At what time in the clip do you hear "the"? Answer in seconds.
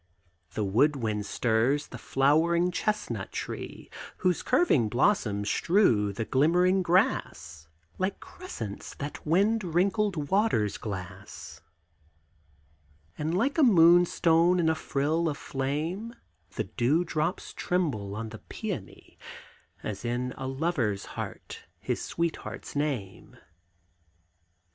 0.55-0.63, 1.89-1.99, 6.11-6.25, 16.55-16.63, 18.29-18.39